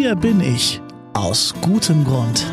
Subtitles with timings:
[0.00, 0.80] Hier bin ich.
[1.12, 2.46] Aus gutem Grund.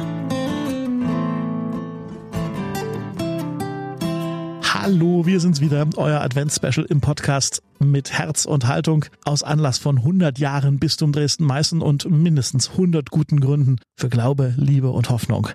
[4.64, 10.00] Hallo, wir sind's wieder, euer Advents-Special im Podcast mit Herz und Haltung aus Anlass von
[10.00, 15.48] 100 Jahren Bistum Dresden-Meißen und mindestens 100 guten Gründen für Glaube, Liebe und Hoffnung.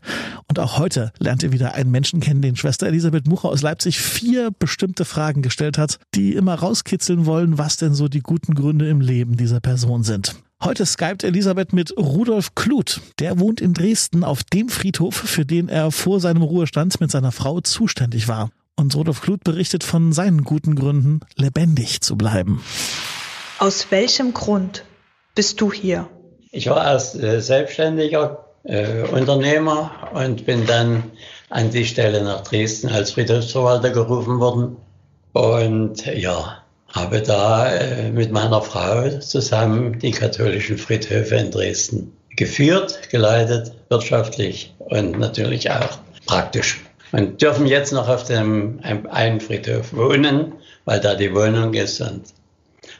[0.47, 3.99] Und auch heute lernt ihr wieder einen Menschen kennen, den Schwester Elisabeth Mucher aus Leipzig
[3.99, 8.89] vier bestimmte Fragen gestellt hat, die immer rauskitzeln wollen, was denn so die guten Gründe
[8.89, 10.37] im Leben dieser Person sind.
[10.63, 13.01] Heute skypt Elisabeth mit Rudolf Kluth.
[13.19, 17.33] Der wohnt in Dresden auf dem Friedhof, für den er vor seinem Ruhestand mit seiner
[17.33, 18.51] Frau zuständig war.
[18.77, 22.63] Und Rudolf Kluth berichtet von seinen guten Gründen, lebendig zu bleiben.
[23.59, 24.85] Aus welchem Grund
[25.35, 26.09] bist du hier?
[26.51, 31.05] Ich war erst äh, selbstständiger äh, Unternehmer und bin dann
[31.49, 34.77] an die Stelle nach Dresden als Friedhofsverwalter gerufen worden.
[35.33, 36.60] Und ja,
[36.93, 44.75] habe da äh, mit meiner Frau zusammen die katholischen Friedhöfe in Dresden geführt, geleitet, wirtschaftlich
[44.79, 46.81] und natürlich auch praktisch.
[47.13, 50.53] Und dürfen jetzt noch auf dem einen Friedhof wohnen,
[50.85, 52.23] weil da die Wohnung ist und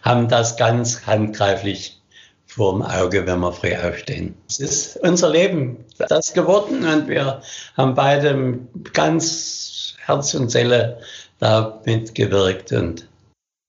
[0.03, 2.01] haben das ganz handgreiflich
[2.47, 4.35] vor dem Auge, wenn wir früh aufstehen.
[4.49, 7.41] Es ist unser Leben das geworden und wir
[7.77, 8.59] haben beide
[8.93, 10.99] ganz Herz und Seele
[11.39, 13.07] da mitgewirkt und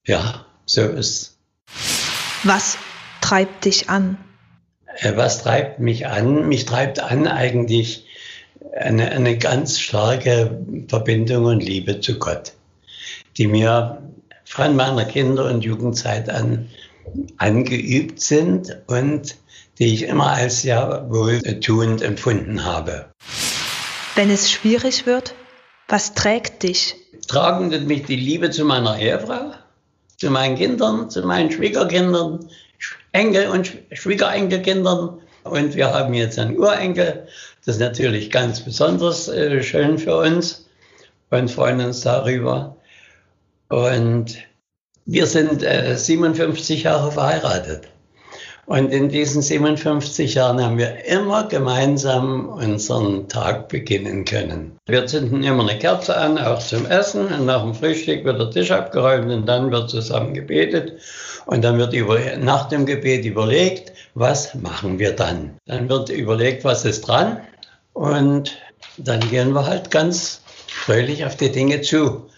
[0.06, 1.38] ja, so ist
[2.44, 2.78] Was
[3.22, 4.18] treibt dich an?
[4.98, 6.48] Äh, was treibt mich an?
[6.48, 8.06] Mich treibt an eigentlich
[8.76, 12.54] eine, eine ganz starke Verbindung und Liebe zu Gott,
[13.38, 14.02] die mir
[14.46, 16.70] von meiner Kinder- und Jugendzeit an
[17.38, 19.36] angeübt sind und
[19.80, 23.12] die ich immer als ja wohltuend empfunden habe.
[24.16, 25.34] Wenn es schwierig wird,
[25.88, 26.96] was trägt dich?
[27.28, 29.54] Tragen mich die Liebe zu meiner Ehefrau,
[30.22, 32.48] zu meinen Kindern, zu meinen Schwiegerkindern,
[33.12, 35.20] Enkel- und Schwiegerenkelkindern.
[35.44, 37.28] Und wir haben jetzt einen Urenkel
[37.66, 40.66] das ist natürlich ganz besonders äh, schön für uns
[41.30, 42.76] und freuen uns darüber.
[43.70, 44.36] Und
[45.06, 47.88] wir sind äh, 57 Jahre verheiratet.
[48.72, 54.78] Und in diesen 57 Jahren haben wir immer gemeinsam unseren Tag beginnen können.
[54.88, 57.26] Wir zünden immer eine Kerze an, auch zum Essen.
[57.26, 60.94] Und nach dem Frühstück wird der Tisch abgeräumt und dann wird zusammen gebetet.
[61.48, 65.58] Und dann wird über, nach dem Gebet überlegt, was machen wir dann?
[65.66, 67.42] Dann wird überlegt, was ist dran.
[67.92, 68.58] Und
[68.96, 72.30] dann gehen wir halt ganz fröhlich auf die Dinge zu.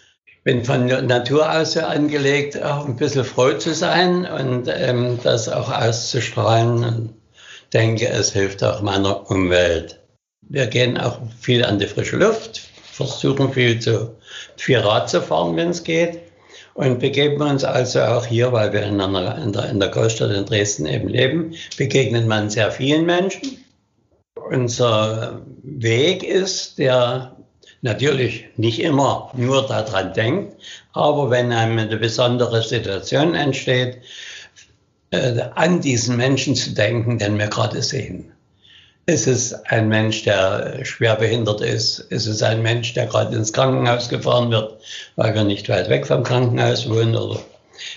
[0.44, 5.48] Bin von Natur aus so angelegt, auch ein bisschen froh zu sein und ähm, das
[5.48, 6.84] auch auszustrahlen.
[6.84, 7.14] Und
[7.74, 10.00] denke, es hilft auch meiner Umwelt.
[10.42, 14.16] Wir gehen auch viel an die frische Luft, versuchen viel, zu,
[14.58, 16.20] viel Rad zu fahren, wenn es geht.
[16.74, 20.32] Und begeben uns also auch hier, weil wir in, einer, in, der, in der Großstadt
[20.32, 23.64] in Dresden eben leben, begegnet man sehr vielen Menschen
[24.54, 27.36] unser Weg ist, der
[27.84, 30.56] natürlich nicht immer nur daran denkt,
[30.94, 33.98] aber wenn einem eine besondere Situation entsteht,
[35.12, 38.32] äh, an diesen Menschen zu denken, den wir gerade sehen.
[39.06, 42.00] Ist es ein Mensch, der schwer behindert ist?
[42.00, 44.82] Ist es ein Mensch, der gerade ins Krankenhaus gefahren wird,
[45.18, 47.42] weil wir nicht weit weg vom Krankenhaus wohnen oder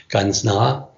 [0.08, 0.88] ganz nah?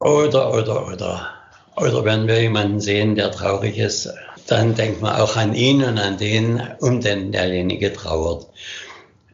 [0.00, 1.37] Oder, oder, oder
[1.80, 4.12] oder wenn wir jemanden sehen, der traurig ist,
[4.46, 8.46] dann denkt man auch an ihn und an den, um den derjenige trauert.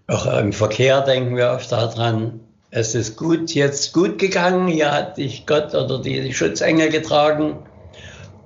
[0.07, 2.41] Auch im Verkehr denken wir oft daran,
[2.71, 7.61] es ist gut, jetzt gut gegangen, hier hat dich Gott oder die Schutzengel getragen.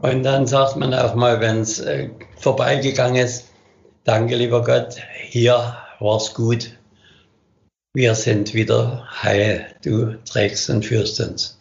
[0.02, 3.46] Und dann sagt man auch mal, wenn es äh, vorbeigegangen ist,
[4.04, 6.72] danke lieber Gott, hier war es gut.
[7.94, 11.57] Wir sind wieder heil, du trägst und führst uns.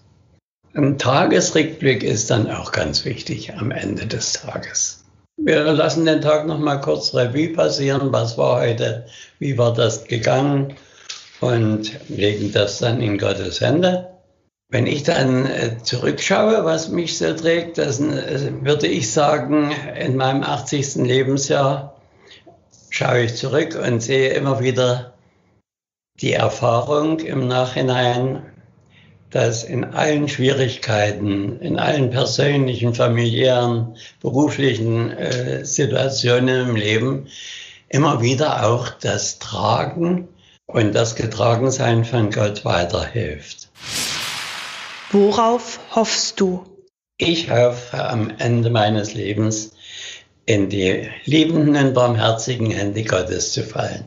[0.78, 5.04] Ein Tagesrückblick ist dann auch ganz wichtig am Ende des Tages.
[5.36, 8.14] Wir lassen den Tag noch mal kurz Revue passieren.
[8.14, 9.08] Was war heute?
[9.40, 10.76] Wie war das gegangen?
[11.42, 14.08] Und legen das dann in Gottes Hände.
[14.70, 20.16] Wenn ich dann äh, zurückschaue, was mich so trägt, das äh, würde ich sagen, in
[20.16, 20.98] meinem 80.
[20.98, 22.00] Lebensjahr
[22.92, 25.16] schaue ich zurück und sehe immer wieder
[26.22, 28.44] die Erfahrung im Nachhinein,
[29.30, 37.28] dass in allen Schwierigkeiten, in allen persönlichen, familiären, beruflichen äh, Situationen im Leben
[37.90, 40.28] immer wieder auch das Tragen
[40.66, 43.70] und das Getragensein von Gott weiterhilft.
[45.12, 46.66] Worauf hoffst du?
[47.18, 49.72] Ich hoffe am Ende meines Lebens
[50.46, 54.06] in die liebenden barmherzigen Hände Gottes zu fallen.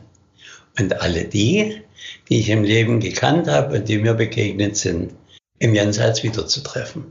[0.79, 1.81] Und alle die,
[2.29, 5.13] die ich im Leben gekannt habe und die mir begegnet sind,
[5.59, 7.05] im Jenseits wiederzutreffen.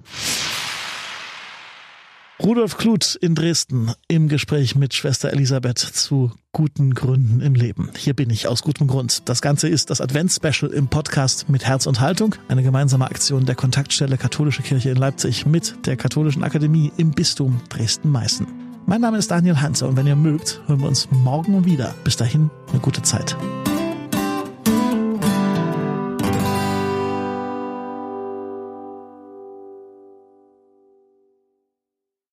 [2.42, 7.90] Rudolf Kluth in Dresden im Gespräch mit Schwester Elisabeth zu guten Gründen im Leben.
[7.98, 9.28] Hier bin ich aus gutem Grund.
[9.28, 13.56] Das Ganze ist das Advents-Special im Podcast mit Herz und Haltung, eine gemeinsame Aktion der
[13.56, 18.46] Kontaktstelle Katholische Kirche in Leipzig mit der Katholischen Akademie im Bistum Dresden-Meißen.
[18.86, 21.94] Mein Name ist Daniel Hanze und wenn ihr mögt, hören wir uns morgen wieder.
[22.04, 23.36] Bis dahin eine gute Zeit.